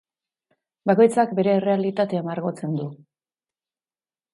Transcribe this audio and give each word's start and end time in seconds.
Bakoitzak 0.93 1.37
bere 1.41 1.55
errealitatea 1.59 2.25
margotzen 2.33 2.77
du. 2.83 2.93